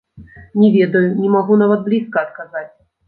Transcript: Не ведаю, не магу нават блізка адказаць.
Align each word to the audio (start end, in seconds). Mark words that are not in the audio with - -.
Не 0.61 0.69
ведаю, 0.77 1.03
не 1.25 1.29
магу 1.35 1.59
нават 1.63 1.85
блізка 1.91 2.17
адказаць. 2.29 2.69